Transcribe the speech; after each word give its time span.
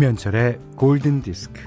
김현철의 0.00 0.58
골든 0.76 1.20
디스크. 1.20 1.60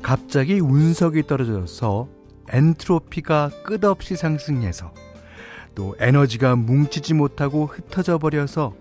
갑자기 0.00 0.60
운석이 0.60 1.24
떨어져서 1.24 2.08
엔트로피가 2.50 3.50
끝없이 3.64 4.14
상승해서 4.14 4.94
또 5.74 5.96
에너지가 5.98 6.54
뭉치지 6.54 7.14
못하고 7.14 7.66
흩어져 7.66 8.18
버려서 8.18 8.76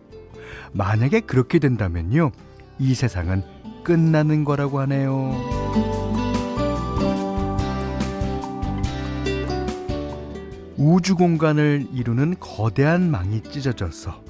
만약에 0.73 1.21
그렇게 1.21 1.57
된다면요. 1.57 2.31
이 2.77 2.93
세상은 2.93 3.62
끝나는 3.83 4.43
거라고 4.43 4.79
하네요. 4.81 5.31
우주 10.77 11.15
공간을 11.15 11.87
이루는 11.93 12.35
거대한 12.39 13.09
망이 13.09 13.41
찢어져서 13.41 14.21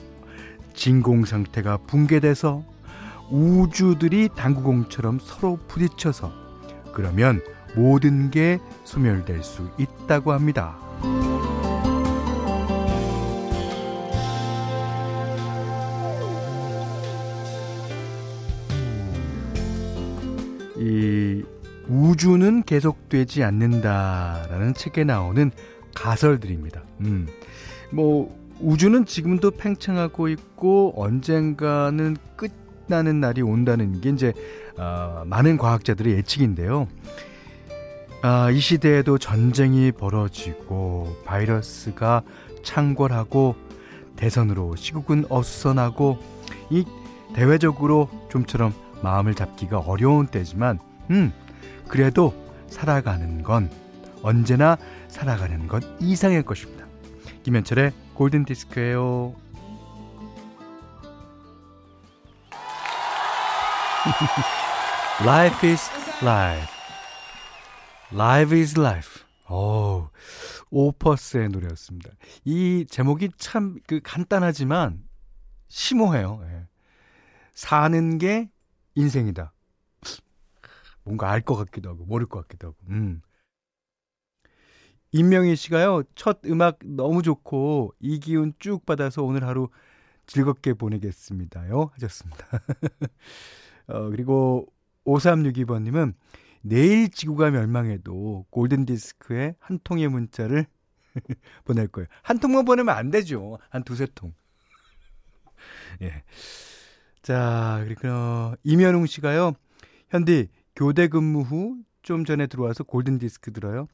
진공 0.73 1.25
상태가 1.25 1.77
붕괴돼서 1.77 2.63
우주들이 3.31 4.29
당구공처럼 4.35 5.19
서로 5.19 5.57
부딪혀서 5.67 6.31
그러면 6.93 7.41
모든 7.75 8.29
게 8.29 8.59
소멸될 8.83 9.43
수 9.43 9.69
있다고 9.77 10.31
합니다. 10.31 10.77
이 20.77 21.43
우주는 21.87 22.63
계속되지 22.63 23.43
않는다라는 23.43 24.73
책에 24.73 25.03
나오는 25.03 25.51
가설들입니다. 25.93 26.81
음. 27.01 27.27
뭐 27.91 28.35
우주는 28.59 29.05
지금도 29.05 29.51
팽창하고 29.51 30.29
있고 30.29 30.93
언젠가는 30.95 32.17
끝나는 32.35 33.19
날이 33.19 33.41
온다는 33.41 34.01
게 34.01 34.09
이제 34.09 34.33
어, 34.77 35.23
많은 35.25 35.57
과학자들의 35.57 36.13
예측인데요. 36.13 36.87
아, 38.21 38.49
이 38.51 38.59
시대에도 38.59 39.17
전쟁이 39.17 39.91
벌어지고 39.91 41.17
바이러스가 41.25 42.23
창궐하고 42.63 43.55
대선으로 44.15 44.77
시국은 44.77 45.25
어수선하고 45.29 46.17
이 46.69 46.85
대외적으로 47.35 48.09
좀처럼 48.29 48.73
마음을 49.03 49.35
잡기가 49.35 49.79
어려운 49.79 50.25
때지만, 50.27 50.79
음, 51.11 51.31
그래도 51.87 52.33
살아가는 52.67 53.43
건 53.43 53.69
언제나 54.23 54.77
살아가는 55.09 55.67
것 55.67 55.83
이상일 55.99 56.43
것입니다. 56.43 56.85
김현철의 57.43 57.91
골든 58.15 58.45
디스크예요. 58.45 59.35
life 65.23 65.69
is 65.69 65.89
life. 66.23 66.67
Life 68.13 68.57
is 68.57 68.79
life. 68.79 69.23
오, 69.49 70.09
오퍼스의 70.71 71.49
노래였습니다. 71.49 72.09
이 72.45 72.85
제목이 72.89 73.29
참 73.37 73.77
그 73.87 73.99
간단하지만 74.03 75.03
심오해요. 75.67 76.41
예. 76.45 76.67
사는 77.53 78.17
게 78.17 78.49
인생이다. 78.95 79.53
뭔가 81.03 81.29
알 81.31 81.41
것 81.41 81.55
같기도 81.55 81.89
하고 81.89 82.05
모를 82.05 82.27
것 82.27 82.41
같기도 82.41 82.67
하고. 82.69 82.77
음. 82.89 83.21
임명희 85.11 85.55
씨가요. 85.55 86.03
첫 86.15 86.39
음악 86.45 86.79
너무 86.83 87.21
좋고 87.21 87.93
이 87.99 88.19
기운 88.19 88.53
쭉 88.59 88.85
받아서 88.85 89.23
오늘 89.23 89.45
하루 89.45 89.69
즐겁게 90.25 90.73
보내겠습니다요. 90.73 91.91
하셨습니다. 91.93 92.47
어, 93.87 94.09
그리고 94.09 94.67
5362번 95.05 95.83
님은 95.83 96.13
내일 96.61 97.09
지구가 97.11 97.51
멸망해도 97.51 98.45
골든 98.49 98.85
디스크에 98.85 99.55
한 99.59 99.79
통의 99.83 100.07
문자를 100.07 100.65
보낼 101.65 101.87
거예요. 101.87 102.07
한 102.23 102.39
통만 102.39 102.65
보내면 102.65 102.95
안 102.95 103.11
되죠. 103.11 103.59
한 103.69 103.83
두세 103.83 104.07
통. 104.15 104.33
예. 106.01 106.23
자, 107.23 107.81
그리고 107.85 108.07
어, 108.09 108.53
이면웅 108.63 109.05
씨가요. 109.07 109.53
현디 110.09 110.49
교대 110.75 111.07
근무 111.07 111.41
후 111.41 111.83
좀 112.03 112.25
전에 112.25 112.47
들어와서 112.47 112.83
골든 112.83 113.17
디스크 113.17 113.51
들어요. 113.51 113.87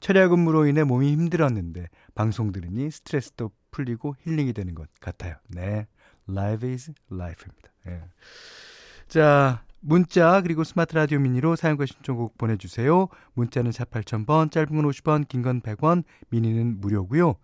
철야 0.00 0.28
근무로 0.28 0.66
인해 0.66 0.82
몸이 0.84 1.10
힘들었는데 1.12 1.86
방송 2.14 2.52
들으니 2.52 2.90
스트레스도 2.90 3.52
풀리고 3.70 4.16
힐링이 4.20 4.52
되는 4.52 4.74
것 4.74 4.88
같아요. 5.00 5.36
네. 5.48 5.86
Life 6.28 6.68
is 6.68 6.92
life입니다. 7.10 7.70
예. 7.86 8.02
자, 9.08 9.64
문자 9.80 10.42
그리고 10.42 10.64
스마트 10.64 10.94
라디오 10.94 11.20
미니로 11.20 11.56
사용과 11.56 11.86
신청곡 11.86 12.36
보내주세요. 12.36 13.08
문자는 13.34 13.70
4 13.72 13.84
8000번, 13.84 14.50
짧은 14.50 14.74
건 14.74 14.84
50원, 14.90 15.28
긴 15.28 15.42
건 15.42 15.60
100원, 15.60 16.02
미니는 16.30 16.80
무료고요. 16.80 17.36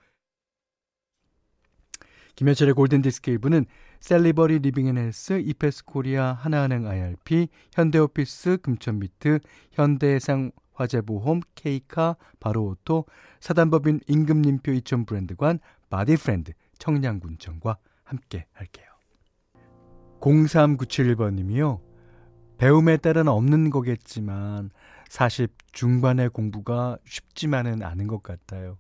김현철의 2.36 2.74
골든디스크 2.74 3.30
1부는 3.38 3.66
셀리버리 4.00 4.61
리빙 4.61 4.88
앤헬스, 4.88 5.41
이페스 5.41 5.84
코리아, 5.84 6.33
하나은행 6.33 6.87
IRP, 6.87 7.49
현대오피스, 7.72 8.59
금천미트, 8.62 9.41
현대해상 9.72 10.53
화재보험, 10.72 11.41
케이카, 11.55 12.16
바로오토, 12.41 13.05
사단법인 13.41 14.00
임금님표 14.09 14.72
이천 14.72 15.05
브랜드관, 15.05 15.60
바디프렌드, 15.91 16.53
청양군청과 16.78 17.76
함께 18.05 18.47
할게요. 18.53 18.87
0397번님이요. 20.21 21.81
배움에 22.56 22.97
따른 22.97 23.28
없는 23.28 23.71
거겠지만 23.71 24.71
40 25.09 25.72
중반의 25.72 26.31
공부가 26.31 26.99
쉽지만은 27.05 27.83
않은 27.83 28.06
것 28.06 28.22
같아요. 28.22 28.78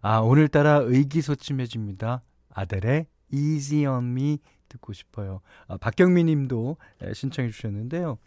아, 0.00 0.18
오늘따라 0.18 0.78
의기소침해집니다. 0.84 2.22
아델의 2.52 3.06
Easy 3.32 3.86
on 3.86 4.04
Me 4.10 4.38
듣고 4.68 4.92
싶어요. 4.92 5.40
아, 5.68 5.76
박경민 5.76 6.26
님도 6.26 6.76
예, 7.04 7.12
신청해 7.12 7.50
주셨는데요. 7.50 8.18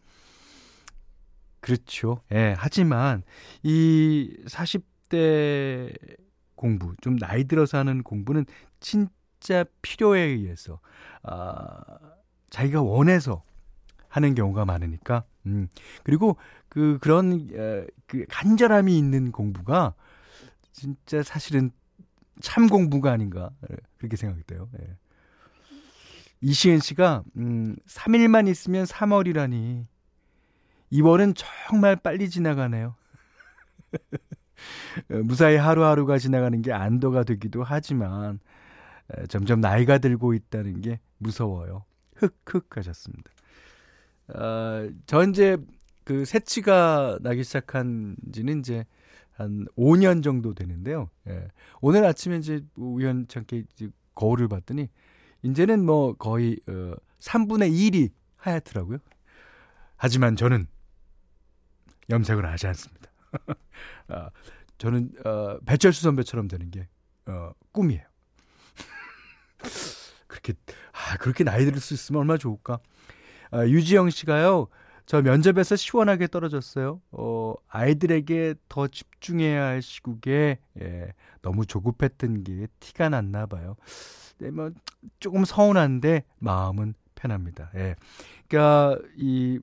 그렇죠. 1.59 2.21
예, 2.31 2.53
하지만 2.57 3.23
이 3.63 4.35
40대 4.45 6.17
공부, 6.55 6.95
좀 7.01 7.17
나이 7.17 7.45
들어서 7.45 7.77
하는 7.77 8.03
공부는 8.03 8.45
진짜 8.79 9.65
필요에 9.81 10.21
의해서, 10.21 10.79
아, 11.23 11.81
자기가 12.49 12.81
원해서 12.81 13.44
하는 14.07 14.35
경우가 14.35 14.65
많으니까, 14.65 15.25
음, 15.47 15.67
그리고 16.03 16.38
그, 16.69 16.97
그런, 17.01 17.49
에, 17.53 17.85
그 18.05 18.25
간절함이 18.29 18.97
있는 18.97 19.31
공부가 19.31 19.94
진짜 20.71 21.23
사실은 21.23 21.71
참 22.41 22.68
공부가 22.68 23.12
아닌가 23.12 23.51
그렇게 23.97 24.16
생각이 24.16 24.44
돼요. 24.44 24.69
예. 24.79 24.97
이시은 26.41 26.79
씨가 26.79 27.23
음 27.38 27.75
3일만 27.88 28.47
있으면 28.47 28.85
3월이라니 28.85 29.86
2월은 30.92 31.33
정말 31.36 31.95
빨리 31.95 32.30
지나가네요. 32.30 32.95
무사히 35.25 35.56
하루하루가 35.56 36.18
지나가는 36.18 36.62
게 36.62 36.71
안도가 36.71 37.24
되기도 37.24 37.63
하지만 37.63 38.39
점점 39.30 39.62
나이가 39.62 39.98
들고 39.98 40.33
있다는 40.33 40.81
게 40.81 41.00
무서워요. 41.18 41.86
흑흑 42.15 42.77
하셨습니다. 42.77 43.31
어, 44.30 44.89
저 45.06 45.24
이제 45.24 45.57
그 46.04 46.25
새치가 46.25 47.18
나기 47.21 47.44
시작한 47.44 48.15
지는 48.31 48.59
이제 48.59 48.86
한 49.35 49.65
5년 49.77 50.23
정도 50.23 50.53
되는데요. 50.53 51.09
예. 51.27 51.47
오늘 51.81 52.05
아침에 52.05 52.37
이제 52.37 52.61
우연찮게 52.75 53.65
이제 53.73 53.89
거울을 54.15 54.47
봤더니 54.47 54.89
이제는 55.43 55.85
뭐 55.85 56.13
거의 56.13 56.57
어 56.67 56.95
3분의 57.19 57.71
1이 57.71 58.11
하얗더라고요. 58.37 58.99
하지만 59.97 60.35
저는 60.35 60.67
염색을 62.09 62.45
하지 62.45 62.67
않습니다. 62.67 63.09
아, 64.07 64.29
저는 64.77 65.11
어, 65.25 65.59
배철수 65.65 66.03
선배처럼 66.03 66.47
되는 66.47 66.69
게 66.71 66.87
어, 67.25 67.51
꿈이에요. 67.71 68.03
그렇게 70.27 70.53
아, 70.91 71.17
그렇게 71.17 71.43
나이 71.43 71.65
들수 71.65 71.93
있으면 71.93 72.21
얼마나 72.21 72.37
좋을까. 72.37 72.79
아, 73.51 73.65
유지영 73.65 74.09
씨가요. 74.11 74.67
저 75.06 75.22
면접에서 75.22 75.75
시원하게 75.75 76.28
떨어졌어요. 76.28 77.02
어, 77.12 77.54
아이들에게 77.68 78.56
더 78.69 78.88
집중해야 78.88 79.63
할 79.63 79.81
시국에, 79.81 80.60
예, 80.81 81.13
너무 81.42 81.66
조급했던 81.66 82.44
게 82.44 82.68
티가 82.80 83.10
났나 83.10 83.46
봐요. 83.46 83.75
네, 84.40 84.50
뭐, 84.52 84.72
조금 85.19 85.46
서운한데, 85.46 86.24
마음은 86.40 86.96
편합니다. 87.16 87.72
예. 87.75 87.96
그니까, 88.48 88.98
이, 89.18 89.60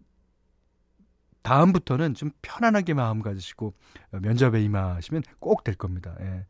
다음부터는 1.42 2.14
좀 2.14 2.30
편안하게 2.42 2.94
마음 2.94 3.20
가지시고 3.20 3.74
면접에 4.12 4.62
임하시면 4.62 5.22
꼭 5.40 5.64
될 5.64 5.74
겁니다. 5.74 6.14
예. 6.20 6.46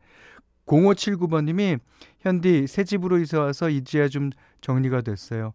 0579번님이 0.65 1.79
현디 2.19 2.67
새 2.67 2.83
집으로 2.83 3.17
이사 3.19 3.39
와서 3.39 3.69
이제야 3.69 4.07
좀 4.07 4.29
정리가 4.61 5.01
됐어요. 5.01 5.53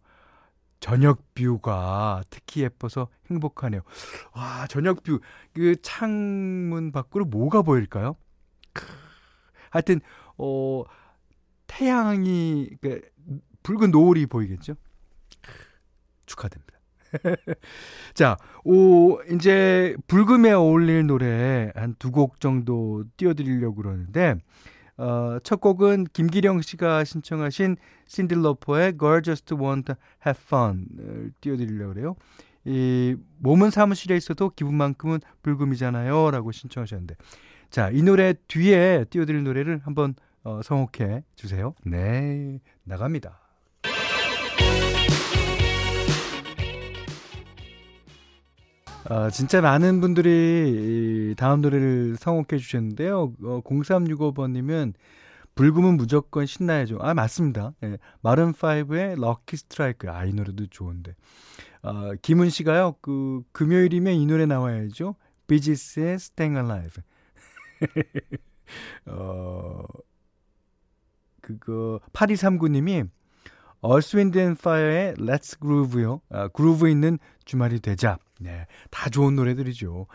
저녁 0.81 1.35
view가 1.35 2.23
특히 2.31 2.63
예뻐서 2.63 3.09
행복하네요. 3.31 3.83
와, 4.35 4.67
저녁 4.69 5.03
view. 5.03 5.21
그 5.55 5.77
창문 5.83 6.93
밖으로 6.93 7.25
뭐가 7.25 7.63
보일까요? 7.63 8.17
하여튼, 9.71 10.01
어, 10.37 10.85
태양이, 11.67 12.71
그, 12.81 13.01
붉은 13.63 13.91
노을이 13.91 14.27
보이겠죠? 14.27 14.75
축하드립니다. 16.27 16.79
자, 18.15 18.37
오, 18.65 19.21
이제 19.31 19.97
불금에 20.07 20.53
어울릴 20.53 21.07
노래 21.07 21.73
한 21.75 21.95
두 21.99 22.11
곡 22.13 22.41
정도 22.41 23.05
띄워 23.17 23.35
드리려고 23.35 23.77
그러는데, 23.77 24.37
어, 24.99 25.39
첫 25.43 25.61
곡은 25.61 26.09
김기령 26.13 26.61
씨가 26.61 27.05
신청하신 27.05 27.77
신딜러퍼의 28.07 28.99
Girl 28.99 29.23
Just 29.23 29.55
Want 29.55 29.93
Have 30.27 30.43
Fun을 30.45 31.33
띄워드리려고 31.41 31.95
그래요. 31.95 32.17
이 32.65 33.17
몸은 33.39 33.71
사무실에 33.71 34.17
있어도 34.17 34.51
기분만큼은 34.51 35.21
불금이잖아요. 35.43 36.31
라고 36.33 36.53
신청하셨는데. 36.53 37.15
자, 37.71 37.91
이 37.91 38.03
노래 38.03 38.35
뒤에 38.49 39.05
띄워드릴 39.09 39.45
노래를 39.45 39.81
한번 39.85 40.15
어, 40.43 40.61
성혹해 40.63 41.25
주세요. 41.37 41.75
네, 41.85 42.61
나갑니다. 42.85 43.41
어, 49.11 49.31
진짜 49.31 49.63
많은 49.63 50.03
분들이 50.03 51.35
다음 51.39 51.63
노래를 51.63 52.17
성혹해 52.17 52.59
주셨는데요. 52.59 53.33
어, 53.43 53.61
0365번님은 53.65 54.93
불금은 55.55 55.97
무조건 55.97 56.45
신나야죠. 56.45 56.99
아, 57.01 57.15
맞습니다. 57.15 57.73
예. 57.85 57.97
마른5의 58.23 59.19
럭키 59.19 59.57
스트라이크. 59.57 60.11
아, 60.11 60.25
이 60.27 60.33
노래도 60.35 60.67
좋은데. 60.67 61.17
어, 61.83 62.13
김은 62.21 62.51
씨가요, 62.51 62.97
그, 63.01 63.43
금요일이면 63.53 64.15
이 64.15 64.27
노래 64.27 64.45
나와야죠. 64.45 65.15
비지스의 65.47 66.15
Staying 66.15 66.59
Alive. 66.59 67.03
어, 69.07 69.85
그거, 71.41 71.99
8239님이 72.13 73.09
Earth, 73.83 74.17
Wind 74.17 74.39
and 74.39 74.61
Fire의 74.61 75.15
Let's 75.15 75.59
Groove요. 75.59 76.21
아, 76.29 76.49
그루브 76.49 76.91
있는 76.91 77.19
주말이 77.47 77.81
되자. 77.81 78.19
네, 78.39 78.67
다 78.91 79.11
좋은 79.11 79.35
노래들이죠. 79.35 80.07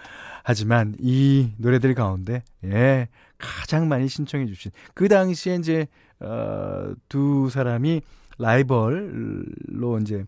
하지만 0.44 0.96
이 1.00 1.52
노래들 1.58 1.94
가운데 1.94 2.44
예, 2.64 3.08
가장 3.38 3.88
많이 3.88 4.08
신청해 4.08 4.46
주신 4.48 4.72
그 4.94 5.08
당시에 5.08 5.56
이제 5.56 5.88
어, 6.20 6.94
두 7.10 7.50
사람이 7.50 8.02
라이벌로 8.38 10.00
이제 10.02 10.26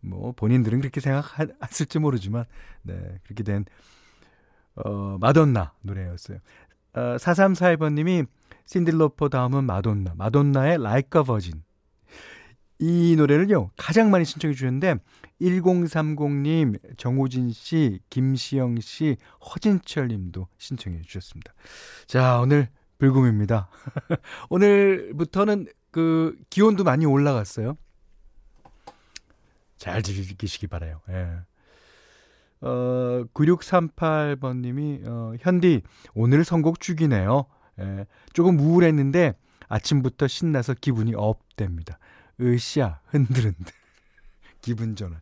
뭐 0.00 0.32
본인들은 0.32 0.80
그렇게 0.80 1.00
생각했을지 1.00 1.98
모르지만 1.98 2.44
네, 2.82 3.18
그렇게 3.24 3.42
된 3.42 3.64
어, 4.76 5.18
마돈나 5.20 5.72
노래였어요. 5.82 6.38
어, 6.94 7.16
4342번님이 7.16 8.26
신딜로퍼 8.66 9.28
다음은 9.28 9.64
마돈나. 9.64 10.14
마돈나의 10.16 10.78
a 10.78 11.02
Virgin. 11.10 11.62
이 12.78 13.14
노래를요, 13.16 13.70
가장 13.76 14.10
많이 14.10 14.24
신청해 14.24 14.54
주셨는데, 14.54 14.96
1030님, 15.40 16.96
정우진 16.96 17.50
씨, 17.52 18.00
김시영 18.10 18.80
씨, 18.80 19.16
허진철 19.40 20.08
님도 20.08 20.48
신청해 20.58 21.02
주셨습니다. 21.02 21.52
자, 22.06 22.40
오늘 22.40 22.68
불금입니다. 22.98 23.68
오늘부터는 24.50 25.66
그 25.90 26.36
기온도 26.50 26.84
많이 26.84 27.06
올라갔어요. 27.06 27.76
잘 29.76 30.02
즐기시기 30.02 30.66
바라요. 30.66 31.00
예. 31.10 31.28
어, 32.60 33.24
9638번 33.34 34.60
님이, 34.62 35.00
어, 35.06 35.34
현디, 35.38 35.82
오늘 36.14 36.44
선곡 36.44 36.80
죽이네요. 36.80 37.46
예. 37.80 38.06
조금 38.32 38.58
우울했는데, 38.58 39.34
아침부터 39.68 40.28
신나서 40.28 40.74
기분이 40.80 41.14
업됩니다. 41.14 41.98
으쌰, 42.40 43.00
흔들흔들. 43.06 43.72
기분 44.60 44.96
전환. 44.96 45.20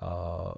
어, 0.00 0.52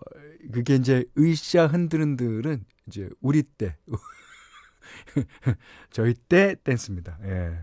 그게 0.53 0.77
이제 0.77 1.05
으쌰 1.19 1.67
흔들흔들은 1.67 2.65
이제 2.87 3.09
우리 3.21 3.43
때, 3.43 3.77
저희 5.91 6.15
때 6.15 6.57
댄스입니다. 6.63 7.19
예. 7.25 7.59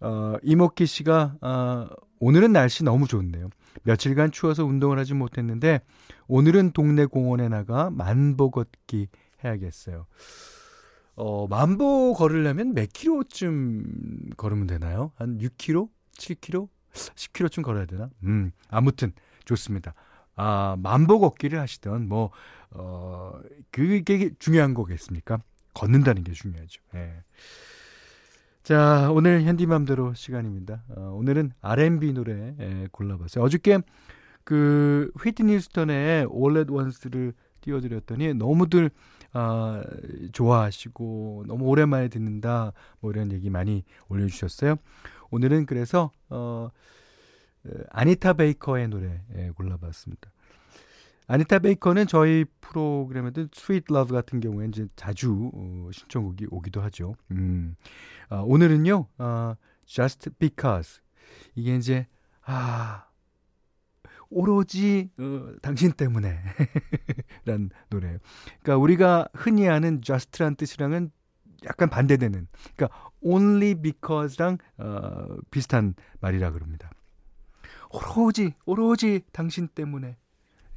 어, 0.00 0.36
이목기 0.42 0.86
씨가, 0.86 1.36
어, 1.40 1.88
오늘은 2.20 2.52
날씨 2.52 2.84
너무 2.84 3.06
좋네요. 3.06 3.50
며칠간 3.82 4.30
추워서 4.30 4.64
운동을 4.64 4.98
하지 4.98 5.14
못했는데, 5.14 5.80
오늘은 6.28 6.72
동네 6.72 7.06
공원에 7.06 7.48
나가 7.48 7.90
만보 7.90 8.50
걷기 8.50 9.08
해야겠어요. 9.44 10.06
어, 11.16 11.46
만보 11.46 12.14
걸으려면 12.14 12.74
몇 12.74 12.92
킬로쯤 12.92 14.30
걸으면 14.36 14.66
되나요? 14.66 15.12
한 15.16 15.38
6킬로? 15.38 15.88
7킬로? 16.18 16.68
10km쯤 16.94 17.62
걸어야 17.62 17.86
되나? 17.86 18.08
음, 18.22 18.52
아무튼 18.68 19.12
좋습니다. 19.44 19.94
아, 20.36 20.76
만보 20.78 21.20
걷기를 21.20 21.60
하시던 21.60 22.08
뭐, 22.08 22.30
어, 22.70 23.38
그게 23.70 24.30
중요한 24.38 24.74
거겠습니까? 24.74 25.40
걷는다는 25.74 26.24
게 26.24 26.32
중요하죠. 26.32 26.80
예. 26.94 27.22
자, 28.62 29.10
오늘 29.12 29.42
현디맘대로 29.42 30.14
시간입니다. 30.14 30.82
어, 30.96 31.14
오늘은 31.18 31.52
R&B 31.60 32.14
노래 32.14 32.54
예, 32.58 32.88
골라봤어요. 32.90 33.44
어저께 33.44 33.80
그 34.44 35.10
휘트니 35.20 35.60
스턴의 35.60 36.28
All 36.32 36.56
at 36.56 36.72
Once를 36.72 37.34
띄워드렸더니 37.60 38.34
너무들 38.34 38.90
아, 39.32 39.82
좋아하시고 40.32 41.44
너무 41.48 41.64
오랜만에 41.64 42.08
듣는다 42.08 42.72
뭐 43.00 43.10
이런 43.10 43.32
얘기 43.32 43.50
많이 43.50 43.84
올려주셨어요. 44.08 44.76
오늘은 45.34 45.66
그래서 45.66 46.12
어, 46.28 46.70
아니타 47.90 48.34
베이커의 48.34 48.86
노래 48.86 49.20
예, 49.34 49.50
골라봤습니다. 49.50 50.30
아니타 51.26 51.58
베이커는 51.58 52.06
저희 52.06 52.44
프로그램에도 52.60 53.48
Sweet 53.52 53.84
Love 53.88 54.12
같은 54.12 54.38
경우에 54.38 54.68
이제 54.68 54.86
자주 54.94 55.50
어, 55.52 55.88
신청곡이 55.92 56.46
오기도 56.50 56.82
하죠. 56.82 57.16
음. 57.32 57.74
아, 58.28 58.42
오늘은요, 58.46 59.08
아, 59.18 59.56
Just 59.86 60.30
Because 60.38 61.00
이게 61.56 61.74
이제 61.74 62.06
아 62.42 63.06
오로지 64.30 65.10
어, 65.18 65.54
당신 65.62 65.90
때문에 65.90 66.38
란 67.44 67.70
노래예요. 67.88 68.18
그러니까 68.62 68.76
우리가 68.76 69.28
흔히 69.34 69.68
아는 69.68 70.00
just란 70.00 70.54
뜻이랑은 70.54 71.10
약간 71.64 71.88
반대되는 71.88 72.46
그러니까 72.76 73.10
only 73.20 73.74
because랑 73.74 74.58
어, 74.78 75.36
비슷한 75.50 75.94
말이라 76.20 76.50
그럽니다. 76.50 76.90
오로지 77.90 78.54
오로지 78.64 79.22
당신 79.32 79.68
때문에 79.68 80.16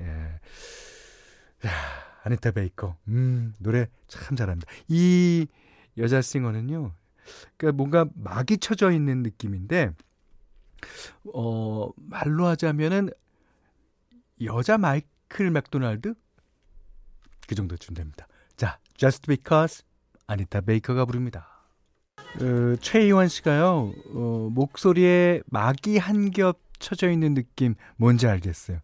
예. 0.01 0.05
야, 1.65 1.71
아니타 2.23 2.51
베이커 2.51 2.95
음 3.07 3.53
노래 3.59 3.87
참 4.07 4.35
잘합니다. 4.35 4.71
이 4.87 5.47
여자 5.97 6.21
싱어는요. 6.21 6.93
그러니까 7.57 7.75
뭔가 7.75 8.05
막이 8.15 8.59
쳐져 8.59 8.91
있는 8.91 9.23
느낌인데 9.23 9.91
어 11.33 11.89
말로 11.97 12.45
하자면은 12.45 13.09
여자 14.43 14.77
마이클 14.77 15.49
맥도날드 15.49 16.13
그 17.47 17.55
정도쯤 17.55 17.95
됩니다. 17.95 18.27
자, 18.55 18.79
Just 18.95 19.25
Because 19.27 19.83
아니타 20.27 20.61
베이커가 20.61 21.05
부릅니다. 21.05 21.47
어, 22.41 22.75
최희원 22.81 23.27
씨가요, 23.29 23.93
어, 24.13 24.49
목소리에 24.51 25.41
막이 25.47 25.97
한 25.97 26.31
겹 26.31 26.59
쳐져 26.79 27.09
있는 27.09 27.33
느낌 27.33 27.73
뭔지 27.95 28.27
알겠어요. 28.27 28.79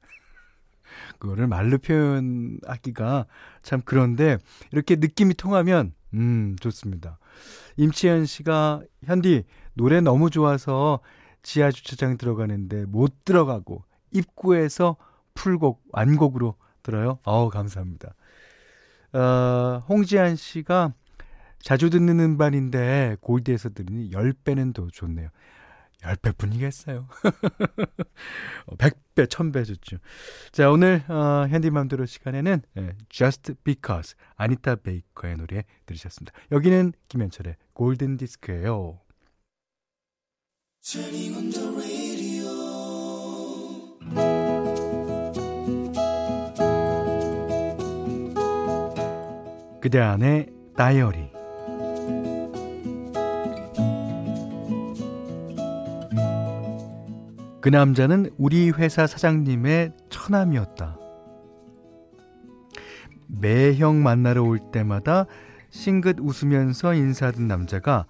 그거를 1.19 1.45
말로 1.47 1.77
표현하기가 1.77 3.25
참 3.61 3.81
그런데 3.85 4.37
이렇게 4.71 4.95
느낌이 4.95 5.35
통하면 5.35 5.93
음 6.15 6.55
좋습니다. 6.59 7.19
임치현 7.77 8.25
씨가 8.25 8.81
현디 9.03 9.43
노래 9.75 10.01
너무 10.01 10.29
좋아서 10.31 11.01
지하 11.43 11.69
주차장 11.71 12.17
들어가는데 12.17 12.85
못 12.85 13.25
들어가고 13.25 13.83
입구에서 14.11 14.95
풀곡 15.35 15.83
완곡으로 15.91 16.55
들어요. 16.81 17.19
어우 17.25 17.49
감사합니다. 17.49 18.15
어, 19.13 19.83
홍지한 19.87 20.35
씨가 20.35 20.93
자주 21.63 21.89
듣는 21.89 22.19
음반인데 22.19 23.15
골드에서 23.21 23.69
들으니 23.69 24.11
10배는 24.11 24.73
더 24.73 24.87
좋네요. 24.91 25.29
10배 26.01 26.37
뿐이겠어요. 26.37 27.07
100배, 28.77 29.27
1000배 29.27 29.65
좋죠. 29.65 29.97
자, 30.51 30.69
오늘, 30.69 31.01
어, 31.09 31.47
현디맘대로 31.47 32.05
시간에는 32.05 32.61
예, 32.77 32.93
Just 33.07 33.53
Because, 33.63 34.15
아니타 34.35 34.75
베이커의 34.75 35.37
노래 35.37 35.63
들으셨습니다. 35.85 36.37
여기는 36.51 36.91
김현철의 37.07 37.55
골든 37.71 38.17
디스크예요 38.17 38.99
그대 49.79 49.99
안의 49.99 50.49
다이어리 50.75 51.32
그 57.63 57.69
남자는 57.69 58.29
우리 58.37 58.71
회사 58.71 59.07
사장님의 59.07 59.93
처남이었다. 60.09 60.97
매형 63.27 64.03
만나러 64.03 64.43
올 64.43 64.59
때마다 64.59 65.27
싱긋 65.69 66.19
웃으면서 66.19 66.93
인사하던 66.93 67.47
남자가 67.47 68.05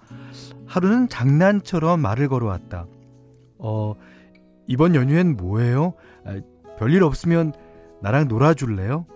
하루는 0.66 1.08
장난처럼 1.08 2.00
말을 2.00 2.26
걸어왔다. 2.26 2.88
어, 3.60 3.94
이번 4.66 4.96
연휴엔 4.96 5.36
뭐해요? 5.36 5.94
아, 6.24 6.40
별일 6.76 7.04
없으면 7.04 7.52
나랑 8.02 8.26
놀아줄래요? 8.26 9.06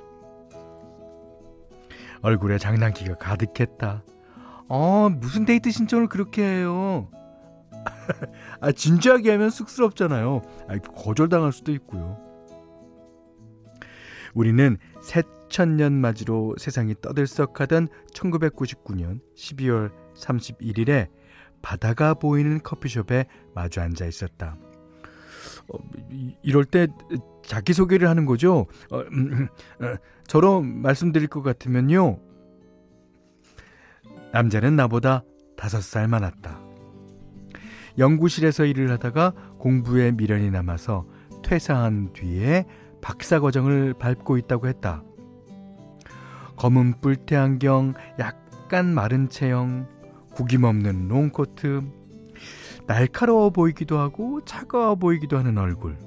얼굴에 2.22 2.58
장난기가 2.58 3.16
가득했다. 3.16 4.04
어, 4.68 5.08
무슨 5.20 5.44
데이트 5.44 5.72
신청을 5.72 6.06
그렇게 6.06 6.44
해요? 6.44 7.08
아, 8.60 8.72
진지하게 8.72 9.32
하면 9.32 9.50
쑥스럽잖아요. 9.50 10.42
아, 10.68 10.78
거절당할 10.78 11.52
수도 11.52 11.72
있고요. 11.72 12.18
우리는 14.34 14.76
새천년 15.02 15.94
맞이로 15.94 16.56
세상이 16.58 16.94
떠들썩하던 17.00 17.88
1999년 18.12 19.20
12월 19.36 19.92
31일에 20.14 21.08
바다가 21.62 22.14
보이는 22.14 22.60
커피숍에 22.62 23.26
마주 23.54 23.80
앉아 23.80 24.06
있었다. 24.06 24.56
어, 25.72 25.78
이럴 26.42 26.64
때 26.64 26.86
자기 27.44 27.72
소개를 27.72 28.08
하는 28.08 28.26
거죠. 28.26 28.66
어, 28.90 29.00
음, 29.00 29.48
음, 29.80 29.84
어, 29.84 29.96
저로 30.26 30.60
말씀드릴 30.62 31.28
것 31.28 31.42
같으면요. 31.42 32.20
남자는 34.32 34.76
나보다 34.76 35.24
다섯 35.56 35.80
살 35.80 36.06
많았다. 36.06 36.67
연구실에서 37.98 38.64
일을 38.64 38.90
하다가 38.92 39.32
공부에 39.58 40.12
미련이 40.12 40.50
남아서 40.50 41.06
퇴사한 41.42 42.12
뒤에 42.12 42.64
박사 43.02 43.40
과정을 43.40 43.94
밟고 43.94 44.38
있다고 44.38 44.68
했다. 44.68 45.02
검은 46.56 47.00
뿔테 47.00 47.36
안경, 47.36 47.94
약간 48.18 48.94
마른 48.94 49.28
체형, 49.28 49.86
구김없는 50.32 51.08
롱코트, 51.08 51.82
날카로워 52.86 53.50
보이기도 53.50 53.98
하고 53.98 54.44
차가워 54.44 54.96
보이기도 54.96 55.36
하는 55.36 55.58
얼굴. 55.58 55.98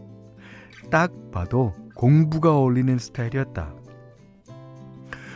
딱 0.89 1.12
봐도 1.31 1.75
공부가 1.95 2.55
어울리는 2.55 2.98
스타일이었다. 2.98 3.75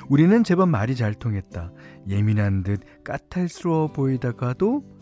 우리는 0.10 0.44
제법 0.44 0.70
말이 0.70 0.96
잘 0.96 1.14
통했다. 1.14 1.72
예민한 2.10 2.64
듯 2.64 2.82
까탈스러워 3.04 3.88
보이다가도 3.88 4.95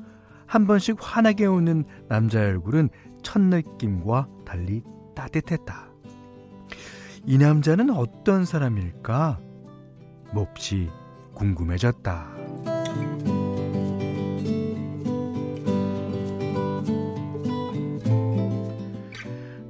한 0.54 0.68
번씩 0.68 0.98
환하게 1.00 1.48
웃는 1.48 1.84
남자의 2.10 2.50
얼굴은 2.52 2.90
첫 3.24 3.42
느낌과 3.42 4.28
달리 4.46 4.84
따뜻했다. 5.16 5.90
이 7.26 7.40
남자는 7.40 7.90
어떤 7.90 8.46
사람일까? 8.46 9.40
몹시 10.32 10.92
궁금해졌다. 11.34 12.28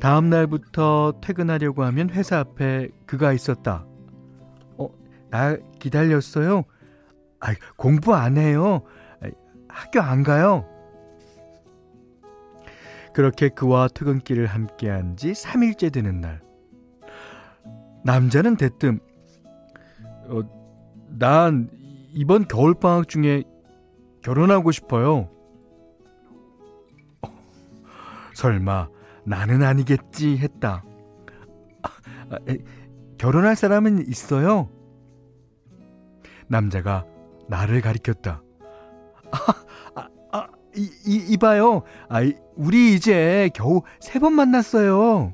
다음 0.01 0.29
날부터 0.29 1.13
퇴근하려고 1.21 1.85
하면 1.85 2.09
회사 2.09 2.39
앞에 2.39 2.89
그가 3.05 3.31
있었다. 3.31 3.85
어, 4.77 4.89
나 5.29 5.55
기다렸어요? 5.79 6.65
아, 7.39 7.53
공부 7.77 8.13
안 8.13 8.35
해요. 8.35 8.81
학교 9.69 10.01
안 10.01 10.23
가요. 10.23 10.72
그렇게 13.13 13.49
그와 13.49 13.87
퇴근길을 13.87 14.47
함께한 14.47 15.15
지 15.15 15.31
3일째 15.31 15.93
되는 15.93 16.19
날. 16.19 16.41
남자는 18.03 18.57
대뜸, 18.57 18.99
어, 20.27 20.41
난 21.07 21.69
이번 22.11 22.47
겨울방학 22.47 23.07
중에 23.07 23.43
결혼하고 24.21 24.71
싶어요. 24.71 25.29
어, 27.21 27.29
설마 28.33 28.89
나는 29.25 29.63
아니겠지 29.63 30.37
했다. 30.37 30.83
아, 31.83 32.37
에, 32.49 32.57
결혼할 33.17 33.55
사람은 33.55 34.07
있어요? 34.07 34.69
남자가 36.47 37.05
나를 37.47 37.81
가리켰다. 37.81 38.41
이, 40.75 40.89
이, 41.05 41.15
이봐요. 41.33 41.83
아, 42.09 42.19
우리 42.55 42.93
이제 42.95 43.49
겨우 43.53 43.81
세 43.99 44.19
번 44.19 44.33
만났어요. 44.33 45.33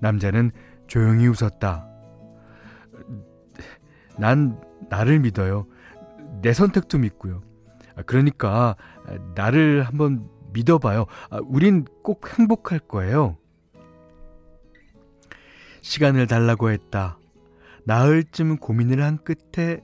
남자는 0.00 0.50
조용히 0.86 1.26
웃었다. 1.28 1.88
난 4.18 4.60
나를 4.90 5.20
믿어요. 5.20 5.66
내 6.42 6.52
선택도 6.52 6.98
믿고요. 6.98 7.42
아, 7.96 8.02
그러니까 8.02 8.76
나를 9.34 9.82
한번 9.84 10.28
믿어봐요. 10.52 11.06
아, 11.30 11.38
우린 11.44 11.84
꼭 12.02 12.38
행복할 12.38 12.78
거예요. 12.78 13.36
시간을 15.82 16.26
달라고 16.26 16.70
했다. 16.70 17.18
나흘쯤 17.84 18.58
고민을 18.58 19.02
한 19.02 19.18
끝에 19.24 19.80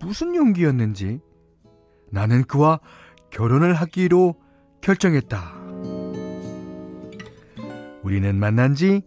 무슨 0.00 0.34
용기였는지 0.36 1.20
나는 2.10 2.44
그와 2.44 2.78
결혼을 3.34 3.74
하기로 3.74 4.36
결정했다. 4.80 5.54
우리는 8.04 8.36
만난 8.36 8.74
지 8.76 9.02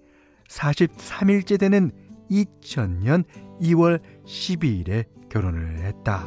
43일째 0.50 1.58
되는 1.58 1.92
2000년 2.30 3.24
2월 3.62 4.02
12일에 4.26 5.06
결혼을 5.30 5.80
했다. 5.80 6.26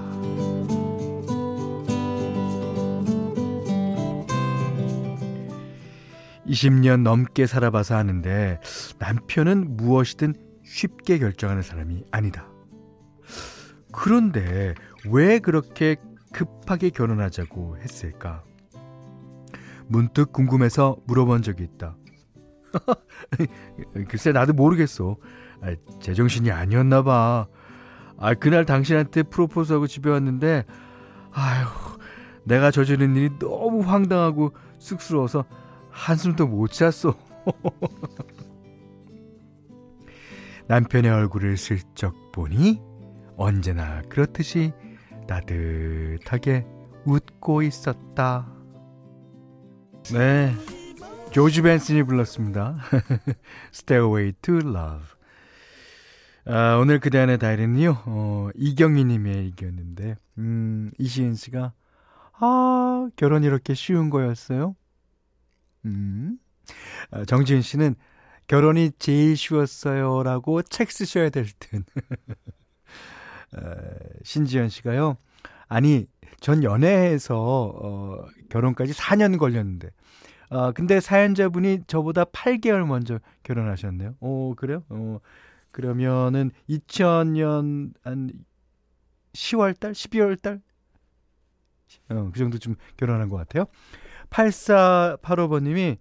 (20년) 6.47 7.02
넘게 7.02 7.47
살아봐서 7.47 7.97
아는데 7.97 8.61
남편은 8.99 9.76
무엇이든 9.76 10.35
쉽게 10.64 11.19
결정하는 11.19 11.62
사람이 11.62 12.04
아니다. 12.11 12.49
그런데 13.92 14.75
왜 15.07 15.38
그렇게 15.38 15.97
급하게 16.33 16.91
결혼하자고 16.91 17.79
했을까? 17.79 18.45
문득 19.87 20.33
궁금해서 20.33 20.97
물어본 21.07 21.43
적이 21.43 21.65
있다. 21.65 21.97
글쎄 24.09 24.33
나도 24.33 24.53
모르겠어. 24.53 25.17
아, 25.63 25.75
제정신이 26.01 26.51
아니었나 26.51 27.03
봐. 27.03 27.49
아, 28.19 28.35
그날 28.35 28.65
당신한테 28.65 29.25
프로포즈하고 29.25 29.87
집에 29.87 30.11
왔는데 30.11 30.65
아휴 31.33 31.99
내가 32.45 32.71
저지른 32.71 33.17
일이 33.17 33.31
너무 33.39 33.81
황당하고 33.81 34.53
쑥스러워서 34.79 35.45
한숨도 35.91 36.47
못 36.47 36.71
잤어. 36.71 37.15
남편의 40.69 41.11
얼굴을 41.11 41.57
슬쩍 41.57 42.31
보니 42.31 42.81
언제나 43.37 44.03
그렇듯이 44.03 44.73
따뜻하게 45.31 46.67
웃고 47.05 47.63
있었다. 47.63 48.53
네. 50.13 50.53
조지 51.31 51.63
벤슨이 51.63 52.03
불렀습니다. 52.03 52.79
Stairway 53.73 54.33
to 54.43 54.57
Love. 54.57 55.07
아, 56.47 56.79
오늘 56.81 56.99
그대 56.99 57.19
안의 57.19 57.39
다이리는요, 57.39 58.03
어, 58.07 58.49
이경희 58.57 59.05
님의 59.05 59.37
얘기였는데, 59.45 60.17
음, 60.39 60.91
이시은 60.99 61.35
씨가, 61.37 61.75
아, 62.41 63.09
결혼 63.15 63.45
이렇게 63.45 63.75
쉬운 63.75 64.11
거였어요? 64.11 64.75
음. 65.85 66.39
아, 67.13 67.25
정지은 67.25 67.63
씨는 67.63 67.95
결혼이 68.49 68.91
제일 68.99 69.37
쉬웠어요. 69.37 70.25
라고 70.25 70.61
책 70.63 70.91
쓰셔야 70.91 71.31
될 71.31 71.47
듯. 71.61 71.85
신지연 74.23 74.69
씨가요. 74.69 75.17
아니, 75.69 76.07
전 76.41 76.62
연애해서, 76.65 77.37
어, 77.39 78.27
결혼까지 78.49 78.93
4년 78.93 79.39
걸렸는데, 79.39 79.91
아, 80.50 80.73
근데 80.73 81.00
사연자분이 81.00 81.85
저보다 81.87 82.25
8개월 82.25 82.85
먼저 82.87 83.21
결혼하셨네요. 83.45 84.17
어, 84.21 84.55
그래요? 84.57 84.83
어, 84.89 85.21
그러면은 85.71 86.50
2000년 86.69 87.93
한 88.03 88.31
10월 89.33 89.79
달, 89.79 89.93
12월 89.93 90.41
달? 90.41 90.61
어, 92.09 92.31
그 92.33 92.39
정도 92.39 92.59
좀 92.59 92.75
결혼한 92.97 93.29
것 93.29 93.37
같아요. 93.37 93.67
8485번님이 94.31 95.99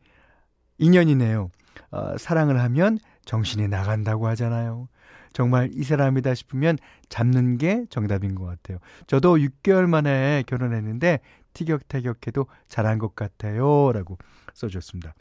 인연이네요. 0.79 1.51
어, 1.91 2.17
사랑을 2.17 2.59
하면 2.59 2.97
정신이 3.25 3.67
나간다고 3.67 4.27
하잖아요. 4.27 4.87
정말 5.33 5.69
이 5.73 5.83
사람이다 5.83 6.33
싶으면 6.35 6.77
잡는 7.09 7.57
게 7.57 7.85
정답인 7.89 8.35
것 8.35 8.45
같아요. 8.45 8.79
저도 9.07 9.37
6개월 9.37 9.87
만에 9.87 10.43
결혼했는데 10.47 11.19
티격태격해도 11.53 12.47
잘한 12.67 12.99
것 12.99 13.15
같아요. 13.15 13.91
라고 13.91 14.17
써주셨습니다. 14.53 15.13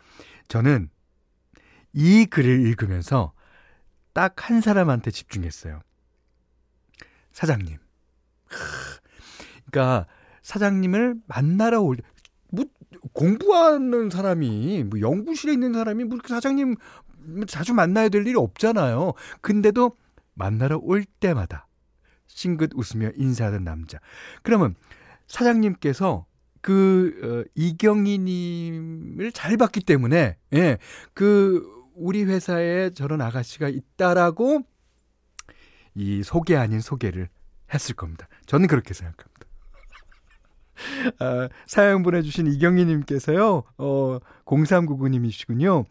저는 0.49 0.89
이 1.93 2.27
글을 2.27 2.67
읽으면서 2.67 3.33
딱 4.13 4.51
한 4.51 4.61
사람한테 4.61 5.11
집중했어요. 5.11 5.81
사장님. 7.33 7.77
그러니까 9.71 10.07
사장님을 10.43 11.17
만나러 11.27 11.83
올, 11.83 11.99
뭐, 12.51 12.65
공부하는 13.13 14.11
사람이, 14.11 14.85
뭐, 14.85 15.01
연구실에 15.01 15.53
있는 15.53 15.73
사람이, 15.73 16.05
뭐, 16.05 16.19
사장님 16.27 16.77
자주 17.47 17.75
만나야 17.75 18.09
될 18.09 18.27
일이 18.27 18.37
없잖아요. 18.37 19.13
근데도 19.41 19.93
만나러 20.35 20.79
올 20.79 21.05
때마다 21.05 21.67
싱긋 22.27 22.73
웃으며 22.75 23.11
인사하는 23.17 23.65
남자. 23.65 23.99
그러면 24.43 24.75
사장님께서 25.27 26.27
그 26.61 27.45
어, 27.47 27.51
이경희님을 27.55 29.33
잘 29.33 29.57
봤기 29.57 29.81
때문에 29.81 30.37
예, 30.55 30.79
그 31.15 31.67
우리 31.95 32.25
회사에 32.25 32.91
저런 32.91 33.21
아가씨가 33.21 33.69
있다라고 33.69 34.63
이 35.95 36.23
소개 36.23 36.57
아닌 36.57 36.81
소개를 36.81 37.29
했을 37.73 37.95
겁니다. 37.95 38.29
저는 38.47 38.69
그렇게 38.69 38.95
생각합니다. 38.95 39.39
아, 41.19 41.49
사연 41.67 42.03
보내주신 42.03 42.47
이경희님께서요, 42.47 43.65
어, 43.79 44.19
0399님이시군요. 44.45 45.85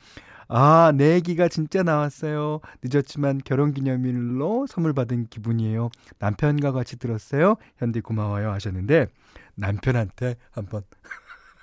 아, 0.50 0.94
내 0.96 1.13
얘기가 1.16 1.48
진짜 1.48 1.84
나왔어요. 1.84 2.62
늦었지만 2.84 3.42
결혼 3.44 3.74
기념일로 3.74 4.68
선물 4.68 4.94
받은 4.94 5.27
기분이에요. 5.27 5.89
남편과 6.20 6.72
같이 6.72 6.98
들었어요. 6.98 7.56
현디 7.77 8.01
고마워요 8.01 8.51
하셨는데 8.51 9.08
남편한테 9.56 10.36
한번 10.51 10.84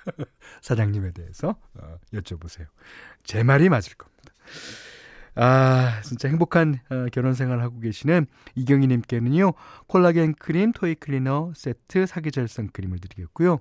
사장님에 0.61 1.11
대해서 1.11 1.55
어, 1.75 1.97
여쭤보세요. 2.13 2.67
제 3.23 3.43
말이 3.43 3.69
맞을 3.69 3.95
겁니다. 3.95 4.33
아, 5.35 5.99
진짜 6.03 6.29
행복한 6.29 6.79
어, 6.89 7.07
결혼 7.11 7.33
생활 7.33 7.61
하고 7.61 7.79
계시는 7.79 8.25
이경희 8.55 8.87
님께는요, 8.87 9.53
콜라겐 9.87 10.35
크림, 10.35 10.71
toy 10.71 10.95
cleaner 10.95 11.53
세트, 11.55 12.05
사계절 12.05 12.47
선크림을 12.47 12.99
드리겠고요. 12.99 13.59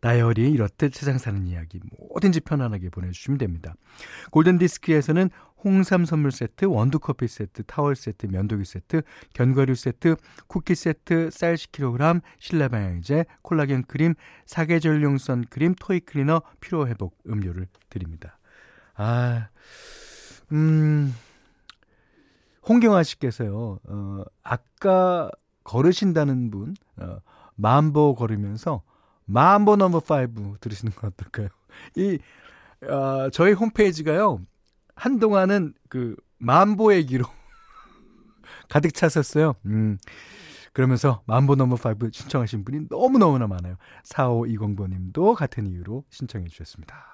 다이어리 0.00 0.50
이렇듯 0.50 0.94
세상 0.94 1.18
사는 1.18 1.46
이야기 1.46 1.80
뭐든지 1.98 2.40
편안하게 2.40 2.90
보내주시면 2.90 3.38
됩니다. 3.38 3.74
골든디스크에서는 4.30 5.30
홍삼 5.62 6.06
선물 6.06 6.32
세트, 6.32 6.64
원두커피 6.64 7.28
세트, 7.28 7.64
타월 7.64 7.94
세트, 7.94 8.26
면도기 8.26 8.64
세트, 8.64 9.02
견과류 9.34 9.74
세트, 9.74 10.16
쿠키 10.46 10.74
세트, 10.74 11.30
쌀 11.30 11.54
10kg, 11.54 12.22
실내 12.38 12.68
방향제, 12.68 13.26
콜라겐 13.42 13.84
크림, 13.84 14.14
사계절용 14.46 15.18
선크림, 15.18 15.74
toy 15.78 16.00
cleaner, 16.00 16.42
피로회복 16.60 17.18
음료를 17.28 17.66
드립니다. 17.90 18.38
아, 18.94 19.48
음, 20.52 21.14
홍경아 22.66 23.02
씨께서요, 23.02 23.80
어, 23.84 24.22
아까 24.42 25.30
걸으신다는 25.64 26.50
분, 26.50 26.74
어, 26.96 27.18
만보 27.56 28.14
걸으면서 28.14 28.82
만보 29.30 29.76
넘버 29.76 29.98
5 29.98 30.56
들으시는 30.60 30.92
건 30.92 31.12
어떨까요? 31.12 31.48
이, 31.96 32.18
어, 32.82 33.30
저희 33.30 33.52
홈페이지가요, 33.52 34.40
한동안은 34.96 35.74
그 35.88 36.16
만보의 36.38 37.06
기로 37.06 37.24
가득 38.68 38.92
찼었어요. 38.94 39.54
음. 39.66 39.98
그러면서 40.72 41.22
만보 41.26 41.56
넘버 41.56 41.76
5 41.76 42.10
신청하신 42.12 42.64
분이 42.64 42.86
너무너무나 42.90 43.46
많아요. 43.46 43.76
4520번 44.04 44.90
님도 44.90 45.34
같은 45.34 45.66
이유로 45.66 46.04
신청해 46.10 46.48
주셨습니다. 46.48 47.06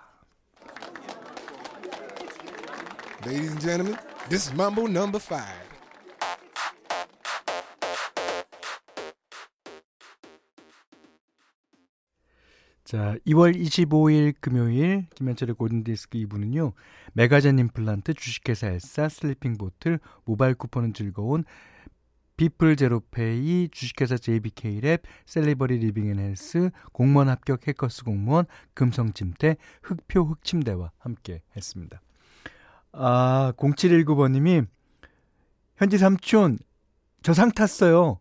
Ladies 3.24 3.50
and 3.50 3.60
gentlemen, 3.60 3.98
this 4.28 4.46
is 4.48 4.54
Mambo 4.54 4.86
number 4.86 5.18
5. 5.18 5.65
자, 12.86 13.16
2월 13.26 13.52
25일 13.52 14.34
금요일 14.40 15.06
김현철의 15.16 15.56
골든디스크 15.56 16.18
2부는요. 16.18 16.72
메가젠 17.14 17.58
임플란트 17.58 18.14
주식회사 18.14 18.68
엘사 18.68 19.08
슬리핑 19.08 19.58
보틀 19.58 19.98
모바일 20.24 20.54
쿠폰은 20.54 20.94
즐거운 20.94 21.42
비플 22.36 22.76
제로페이 22.76 23.70
주식회사 23.72 24.14
JBK랩 24.14 25.00
셀리버리 25.26 25.78
리빙앤헬스 25.78 26.70
공무원 26.92 27.28
합격 27.28 27.66
해커스 27.66 28.04
공무원 28.04 28.46
금성침대 28.74 29.56
흑표 29.82 30.22
흑침대와 30.22 30.92
함께 30.98 31.42
했습니다. 31.56 32.00
아 32.92 33.52
0719번님이 33.56 34.64
현디 35.76 35.98
삼촌 35.98 36.56
저 37.24 37.36
상 37.36 37.50
탔어요. 37.50 38.20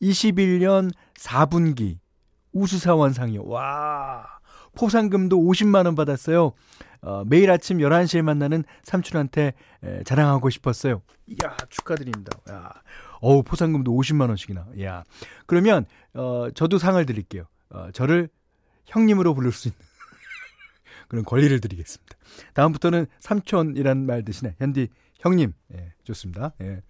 21년 0.00 0.90
4분기 1.14 2.02
우수사원상이요. 2.52 3.44
와. 3.44 4.26
포상금도 4.74 5.38
50만 5.38 5.86
원 5.86 5.94
받았어요. 5.94 6.52
어, 7.02 7.24
매일 7.26 7.50
아침 7.50 7.78
11시에 7.78 8.22
만나는 8.22 8.64
삼촌한테 8.84 9.54
에, 9.82 10.02
자랑하고 10.04 10.50
싶었어요. 10.50 11.02
이야, 11.26 11.56
축하드립니다. 11.68 12.38
야. 12.50 12.72
어우, 13.20 13.42
포상금도 13.42 13.92
50만 13.92 14.28
원씩이나. 14.28 14.66
야. 14.82 15.04
그러면 15.46 15.84
어, 16.14 16.48
저도 16.54 16.78
상을 16.78 17.04
드릴게요. 17.04 17.44
어, 17.70 17.90
저를 17.92 18.28
형님으로 18.86 19.34
부를 19.34 19.52
수 19.52 19.68
있는 19.68 19.78
그런 21.08 21.24
권리를 21.24 21.60
드리겠습니다. 21.60 22.16
다음부터는 22.54 23.06
삼촌이란 23.20 24.06
말 24.06 24.24
대신에 24.24 24.54
현디 24.58 24.88
형님. 25.18 25.52
예, 25.74 25.92
좋습니다. 26.04 26.52
예. 26.60 26.82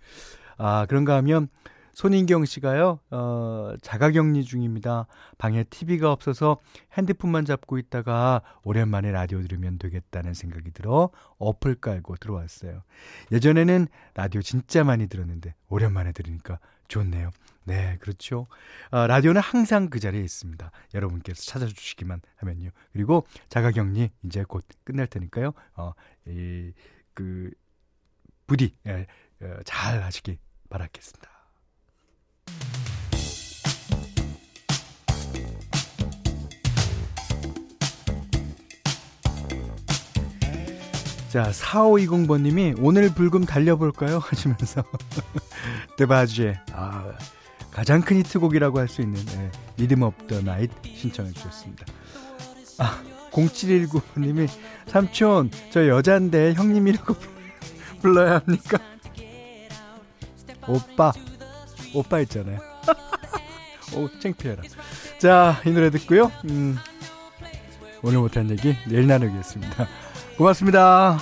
아, 0.57 0.87
그런가 0.87 1.17
하면 1.17 1.49
손인경 1.95 2.45
씨가요, 2.45 3.01
어, 3.11 3.75
자가격리 3.83 4.45
중입니다. 4.45 5.07
방에 5.39 5.65
TV가 5.65 6.11
없어서 6.11 6.59
핸드폰만 6.97 7.45
잡고 7.45 7.79
있다가 7.79 8.43
오랜만에 8.63 9.13
라디오 9.13 9.43
들으면 9.43 9.79
되겠다는 9.79 10.35
생각이 10.35 10.71
들어 10.71 11.11
어플 11.39 11.77
깔고 11.77 12.17
들어왔어요. 12.17 12.83
예전에는 13.31 13.89
라디오 14.15 14.41
진짜 14.41 14.85
많이 14.85 15.07
들었는데 15.07 15.55
오랜만에 15.69 16.13
들으니까 16.13 16.59
좋네요. 16.89 17.31
네, 17.65 17.97
그렇죠. 18.01 18.49
어, 18.91 19.07
라디오는 19.07 19.41
항상 19.41 19.89
그 19.89 20.01
자리에 20.01 20.21
있습니다. 20.21 20.71
여러분께서 20.95 21.43
찾아주시기만 21.43 22.21
하면요. 22.37 22.71
그리고 22.93 23.27
자가격리 23.49 24.11
이제 24.25 24.45
곧 24.47 24.65
끝날 24.85 25.07
테니까요. 25.07 25.53
어, 25.77 25.93
이, 26.27 26.73
그, 27.15 27.51
부디, 28.47 28.75
예, 28.87 29.07
어, 29.41 29.59
잘 29.65 30.03
하시기 30.03 30.39
바라겠습니다. 30.69 31.32
자, 41.33 41.51
4520번님이 41.51 42.77
오늘 42.79 43.09
불금 43.15 43.47
달려볼까요? 43.47 44.19
하시면서 44.23 44.85
데바지의 45.97 46.61
아, 46.75 47.11
가장 47.71 48.03
큰 48.03 48.19
히트곡이라고 48.19 48.79
할 48.79 48.87
수 48.89 49.01
있는 49.01 49.25
네, 49.25 49.51
Rhythm 49.79 50.03
of 50.03 50.19
the 50.19 50.43
Night 50.43 50.71
신청해 50.85 51.33
주셨습니다. 51.33 51.87
아, 52.79 53.03
0719번님이 53.31 54.47
삼촌 54.87 55.51
저 55.71 55.89
여잔데 55.89 56.53
형님이라고 56.53 57.15
불러야 58.03 58.35
합니까? 58.35 58.79
오빠 60.69 61.13
오빠 61.95 62.21
있잖아요. 62.21 62.59
오 63.97 64.09
창피해라. 64.21 64.63
자, 65.19 65.61
이 65.67 65.71
노래 65.71 65.91
듣고요. 65.91 66.33
음, 66.49 66.77
오늘 68.03 68.19
못한 68.19 68.51
얘기 68.51 68.75
내일 68.87 69.07
나누겠습니다. 69.07 69.87
고맙습니다. 70.37 71.19